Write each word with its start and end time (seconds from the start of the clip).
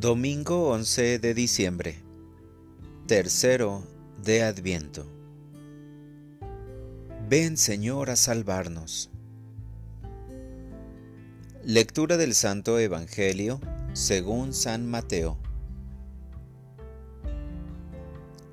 Domingo 0.00 0.68
11 0.68 1.18
de 1.18 1.34
diciembre, 1.34 1.96
tercero 3.08 3.82
de 4.22 4.44
Adviento. 4.44 5.04
Ven 7.28 7.56
Señor 7.56 8.08
a 8.08 8.14
salvarnos. 8.14 9.10
Lectura 11.64 12.16
del 12.16 12.36
Santo 12.36 12.78
Evangelio 12.78 13.60
según 13.92 14.54
San 14.54 14.88
Mateo. 14.88 15.36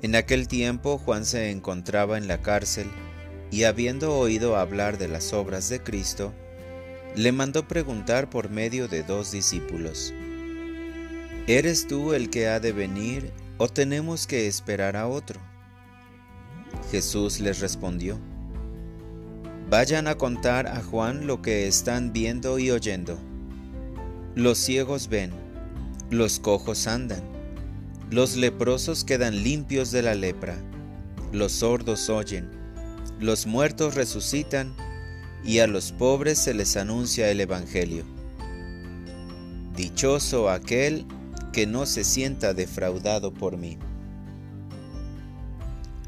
En 0.00 0.14
aquel 0.14 0.48
tiempo 0.48 0.96
Juan 0.96 1.26
se 1.26 1.50
encontraba 1.50 2.16
en 2.16 2.26
la 2.26 2.40
cárcel 2.40 2.86
y 3.50 3.64
habiendo 3.64 4.16
oído 4.16 4.56
hablar 4.56 4.96
de 4.96 5.08
las 5.08 5.34
obras 5.34 5.68
de 5.68 5.82
Cristo, 5.82 6.32
le 7.14 7.32
mandó 7.32 7.68
preguntar 7.68 8.30
por 8.30 8.48
medio 8.48 8.88
de 8.88 9.02
dos 9.02 9.30
discípulos 9.30 10.14
¿Eres 11.46 11.86
tú 11.86 12.14
el 12.14 12.30
que 12.30 12.48
ha 12.48 12.58
de 12.58 12.72
venir 12.72 13.30
o 13.58 13.68
tenemos 13.68 14.26
que 14.26 14.46
esperar 14.46 14.96
a 14.96 15.06
otro? 15.06 15.38
Jesús 16.90 17.38
les 17.38 17.60
respondió, 17.60 18.18
Vayan 19.68 20.08
a 20.08 20.14
contar 20.14 20.66
a 20.66 20.82
Juan 20.82 21.26
lo 21.26 21.42
que 21.42 21.68
están 21.68 22.14
viendo 22.14 22.58
y 22.58 22.70
oyendo. 22.70 23.18
Los 24.34 24.56
ciegos 24.56 25.08
ven, 25.08 25.32
los 26.08 26.40
cojos 26.40 26.86
andan, 26.86 27.22
los 28.10 28.36
leprosos 28.36 29.04
quedan 29.04 29.42
limpios 29.42 29.90
de 29.90 30.00
la 30.00 30.14
lepra, 30.14 30.56
los 31.30 31.52
sordos 31.52 32.08
oyen, 32.08 32.50
los 33.20 33.46
muertos 33.46 33.96
resucitan 33.96 34.74
y 35.44 35.58
a 35.58 35.66
los 35.66 35.92
pobres 35.92 36.38
se 36.38 36.54
les 36.54 36.78
anuncia 36.78 37.30
el 37.30 37.42
Evangelio. 37.42 38.04
Dichoso 39.76 40.48
aquel 40.48 41.04
que 41.54 41.66
no 41.68 41.86
se 41.86 42.02
sienta 42.02 42.52
defraudado 42.52 43.32
por 43.32 43.56
mí. 43.56 43.78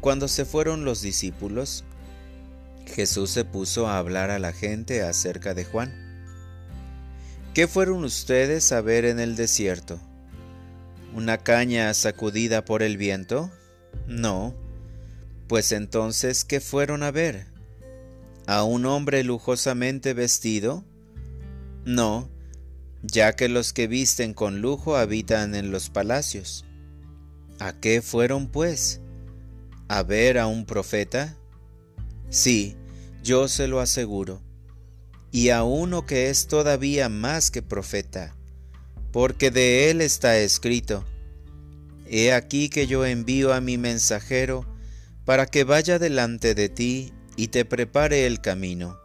Cuando 0.00 0.28
se 0.28 0.44
fueron 0.44 0.84
los 0.84 1.02
discípulos, 1.02 1.84
Jesús 2.86 3.30
se 3.30 3.44
puso 3.44 3.88
a 3.88 3.98
hablar 3.98 4.30
a 4.30 4.38
la 4.38 4.52
gente 4.52 5.02
acerca 5.02 5.52
de 5.52 5.64
Juan. 5.64 5.92
¿Qué 7.54 7.66
fueron 7.66 8.04
ustedes 8.04 8.70
a 8.70 8.80
ver 8.82 9.04
en 9.04 9.18
el 9.18 9.34
desierto? 9.34 9.98
¿Una 11.12 11.38
caña 11.38 11.92
sacudida 11.92 12.64
por 12.64 12.84
el 12.84 12.96
viento? 12.96 13.50
No. 14.06 14.54
Pues 15.48 15.72
entonces, 15.72 16.44
¿qué 16.44 16.60
fueron 16.60 17.02
a 17.02 17.10
ver? 17.10 17.46
¿A 18.46 18.62
un 18.62 18.86
hombre 18.86 19.24
lujosamente 19.24 20.14
vestido? 20.14 20.84
No, 21.84 22.30
ya 23.02 23.34
que 23.34 23.48
los 23.48 23.72
que 23.72 23.86
visten 23.86 24.34
con 24.34 24.60
lujo 24.60 24.96
habitan 24.96 25.54
en 25.54 25.70
los 25.70 25.90
palacios. 25.90 26.64
¿A 27.58 27.72
qué 27.72 28.02
fueron, 28.02 28.48
pues? 28.48 29.00
¿A 29.88 30.02
ver 30.02 30.38
a 30.38 30.46
un 30.46 30.64
profeta? 30.64 31.36
Sí, 32.30 32.76
yo 33.22 33.48
se 33.48 33.68
lo 33.68 33.80
aseguro, 33.80 34.40
y 35.30 35.50
a 35.50 35.64
uno 35.64 36.06
que 36.06 36.30
es 36.30 36.46
todavía 36.46 37.08
más 37.08 37.50
que 37.50 37.62
profeta, 37.62 38.34
porque 39.12 39.50
de 39.50 39.90
él 39.90 40.00
está 40.00 40.38
escrito, 40.38 41.04
He 42.06 42.32
aquí 42.32 42.68
que 42.68 42.86
yo 42.86 43.06
envío 43.06 43.54
a 43.54 43.60
mi 43.60 43.78
mensajero 43.78 44.66
para 45.24 45.46
que 45.46 45.64
vaya 45.64 45.98
delante 45.98 46.54
de 46.54 46.68
ti 46.68 47.12
y 47.36 47.48
te 47.48 47.64
prepare 47.64 48.26
el 48.26 48.40
camino. 48.40 49.01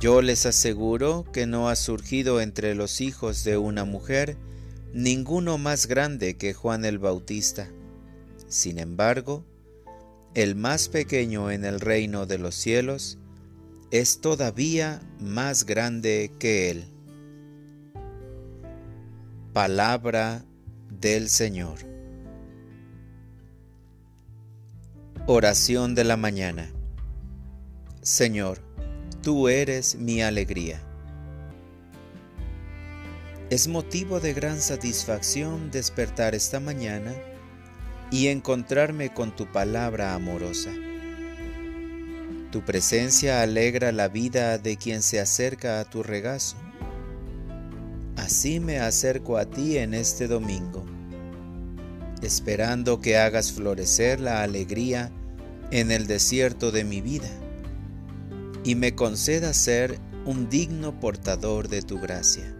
Yo 0.00 0.22
les 0.22 0.46
aseguro 0.46 1.26
que 1.30 1.46
no 1.46 1.68
ha 1.68 1.76
surgido 1.76 2.40
entre 2.40 2.74
los 2.74 3.02
hijos 3.02 3.44
de 3.44 3.58
una 3.58 3.84
mujer 3.84 4.38
ninguno 4.94 5.58
más 5.58 5.86
grande 5.86 6.38
que 6.38 6.54
Juan 6.54 6.86
el 6.86 6.98
Bautista. 6.98 7.68
Sin 8.48 8.78
embargo, 8.78 9.44
el 10.34 10.54
más 10.54 10.88
pequeño 10.88 11.50
en 11.50 11.66
el 11.66 11.80
reino 11.80 12.24
de 12.24 12.38
los 12.38 12.54
cielos 12.54 13.18
es 13.90 14.22
todavía 14.22 15.02
más 15.18 15.66
grande 15.66 16.32
que 16.38 16.70
él. 16.70 16.84
Palabra 19.52 20.46
del 20.88 21.28
Señor. 21.28 21.78
Oración 25.26 25.94
de 25.94 26.04
la 26.04 26.16
mañana. 26.16 26.72
Señor, 28.00 28.69
Tú 29.22 29.48
eres 29.48 29.96
mi 29.96 30.22
alegría. 30.22 30.80
Es 33.50 33.68
motivo 33.68 34.18
de 34.18 34.32
gran 34.32 34.62
satisfacción 34.62 35.70
despertar 35.70 36.34
esta 36.34 36.58
mañana 36.58 37.12
y 38.10 38.28
encontrarme 38.28 39.12
con 39.12 39.36
tu 39.36 39.44
palabra 39.44 40.14
amorosa. 40.14 40.70
Tu 42.50 42.64
presencia 42.64 43.42
alegra 43.42 43.92
la 43.92 44.08
vida 44.08 44.56
de 44.56 44.78
quien 44.78 45.02
se 45.02 45.20
acerca 45.20 45.80
a 45.80 45.84
tu 45.84 46.02
regazo. 46.02 46.56
Así 48.16 48.58
me 48.58 48.78
acerco 48.78 49.36
a 49.36 49.44
ti 49.44 49.76
en 49.76 49.92
este 49.92 50.28
domingo, 50.28 50.86
esperando 52.22 53.02
que 53.02 53.18
hagas 53.18 53.52
florecer 53.52 54.18
la 54.18 54.42
alegría 54.42 55.12
en 55.70 55.90
el 55.90 56.06
desierto 56.06 56.70
de 56.72 56.84
mi 56.84 57.02
vida 57.02 57.28
y 58.64 58.74
me 58.74 58.94
conceda 58.94 59.52
ser 59.54 59.98
un 60.24 60.48
digno 60.48 60.98
portador 61.00 61.68
de 61.68 61.82
tu 61.82 61.98
gracia. 61.98 62.54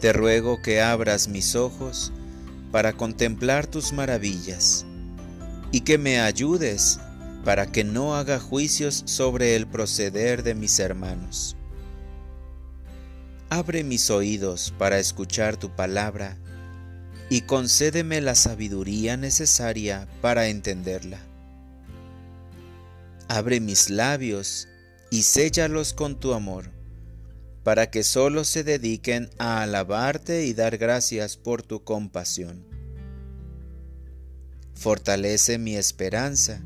Te 0.00 0.12
ruego 0.12 0.60
que 0.60 0.82
abras 0.82 1.28
mis 1.28 1.56
ojos 1.56 2.12
para 2.70 2.92
contemplar 2.92 3.66
tus 3.66 3.92
maravillas 3.92 4.84
y 5.72 5.80
que 5.80 5.96
me 5.96 6.20
ayudes 6.20 7.00
para 7.44 7.72
que 7.72 7.84
no 7.84 8.16
haga 8.16 8.38
juicios 8.38 9.02
sobre 9.06 9.56
el 9.56 9.66
proceder 9.66 10.42
de 10.42 10.54
mis 10.54 10.78
hermanos. 10.78 11.56
Abre 13.48 13.84
mis 13.84 14.10
oídos 14.10 14.74
para 14.76 14.98
escuchar 14.98 15.56
tu 15.56 15.74
palabra 15.74 16.36
y 17.30 17.42
concédeme 17.42 18.20
la 18.20 18.34
sabiduría 18.34 19.16
necesaria 19.16 20.06
para 20.20 20.48
entenderla 20.48 21.20
Abre 23.28 23.58
mis 23.58 23.90
labios 23.90 24.68
y 25.10 25.22
séllalos 25.24 25.92
con 25.92 26.20
tu 26.20 26.32
amor, 26.32 26.70
para 27.64 27.90
que 27.90 28.04
solo 28.04 28.44
se 28.44 28.62
dediquen 28.62 29.30
a 29.38 29.62
alabarte 29.62 30.46
y 30.46 30.54
dar 30.54 30.78
gracias 30.78 31.36
por 31.36 31.62
tu 31.62 31.82
compasión. 31.82 32.64
Fortalece 34.74 35.58
mi 35.58 35.74
esperanza 35.74 36.62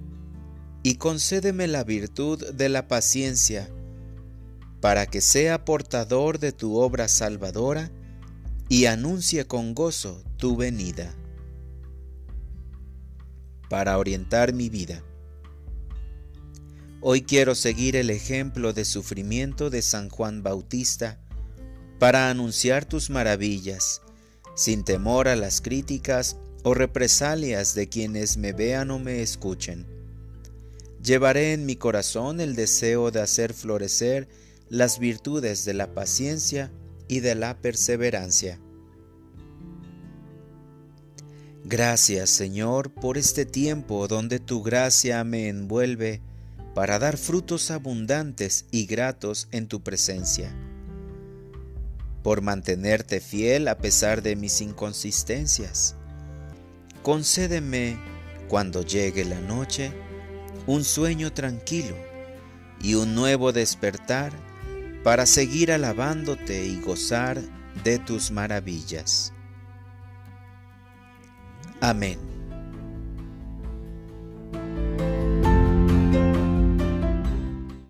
y 0.82 0.96
concédeme 0.96 1.66
la 1.66 1.82
virtud 1.82 2.52
de 2.52 2.68
la 2.68 2.88
paciencia, 2.88 3.70
para 4.82 5.06
que 5.06 5.22
sea 5.22 5.64
portador 5.64 6.38
de 6.38 6.52
tu 6.52 6.76
obra 6.76 7.08
salvadora 7.08 7.90
y 8.68 8.84
anuncie 8.84 9.46
con 9.46 9.74
gozo 9.74 10.22
tu 10.36 10.56
venida. 10.56 11.14
Para 13.70 13.96
orientar 13.96 14.52
mi 14.52 14.68
vida 14.68 15.02
Hoy 17.02 17.22
quiero 17.22 17.54
seguir 17.54 17.96
el 17.96 18.10
ejemplo 18.10 18.74
de 18.74 18.84
sufrimiento 18.84 19.70
de 19.70 19.80
San 19.80 20.10
Juan 20.10 20.42
Bautista 20.42 21.18
para 21.98 22.28
anunciar 22.28 22.84
tus 22.84 23.08
maravillas, 23.08 24.02
sin 24.54 24.84
temor 24.84 25.26
a 25.26 25.34
las 25.34 25.62
críticas 25.62 26.36
o 26.62 26.74
represalias 26.74 27.74
de 27.74 27.88
quienes 27.88 28.36
me 28.36 28.52
vean 28.52 28.90
o 28.90 28.98
me 28.98 29.22
escuchen. 29.22 29.86
Llevaré 31.02 31.54
en 31.54 31.64
mi 31.64 31.74
corazón 31.74 32.38
el 32.38 32.54
deseo 32.54 33.10
de 33.10 33.22
hacer 33.22 33.54
florecer 33.54 34.28
las 34.68 34.98
virtudes 34.98 35.64
de 35.64 35.72
la 35.72 35.94
paciencia 35.94 36.70
y 37.08 37.20
de 37.20 37.34
la 37.34 37.62
perseverancia. 37.62 38.60
Gracias 41.64 42.28
Señor 42.28 42.92
por 42.92 43.16
este 43.16 43.46
tiempo 43.46 44.06
donde 44.06 44.38
tu 44.38 44.62
gracia 44.62 45.24
me 45.24 45.48
envuelve 45.48 46.20
para 46.80 46.98
dar 46.98 47.18
frutos 47.18 47.70
abundantes 47.70 48.64
y 48.70 48.86
gratos 48.86 49.48
en 49.50 49.68
tu 49.68 49.82
presencia, 49.82 50.50
por 52.22 52.40
mantenerte 52.40 53.20
fiel 53.20 53.68
a 53.68 53.76
pesar 53.76 54.22
de 54.22 54.34
mis 54.34 54.62
inconsistencias. 54.62 55.94
Concédeme, 57.02 57.98
cuando 58.48 58.80
llegue 58.80 59.26
la 59.26 59.38
noche, 59.40 59.92
un 60.66 60.82
sueño 60.82 61.34
tranquilo 61.34 61.96
y 62.80 62.94
un 62.94 63.14
nuevo 63.14 63.52
despertar 63.52 64.32
para 65.04 65.26
seguir 65.26 65.72
alabándote 65.72 66.64
y 66.64 66.80
gozar 66.80 67.42
de 67.84 67.98
tus 67.98 68.30
maravillas. 68.30 69.34
Amén. 71.82 72.29